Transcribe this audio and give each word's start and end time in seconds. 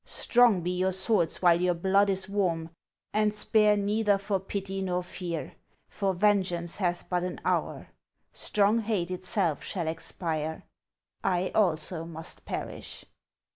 Strong 0.03 0.61
be 0.61 0.71
your 0.71 0.93
swords 0.93 1.43
while 1.43 1.61
your 1.61 1.75
blood 1.75 2.09
is 2.09 2.27
warm, 2.27 2.71
And 3.13 3.31
spare 3.31 3.77
neither 3.77 4.17
for 4.17 4.39
pity 4.39 4.81
nor 4.81 5.03
fear, 5.03 5.53
For 5.89 6.15
vengeance 6.15 6.77
hath 6.77 7.07
but 7.07 7.21
an 7.21 7.39
hour; 7.45 7.89
Strong 8.33 8.79
hate 8.79 9.11
itself 9.11 9.61
shall 9.63 9.87
expire! 9.87 10.63
I 11.23 11.51
also 11.53 12.05
must 12.05 12.45
perish 12.45 13.05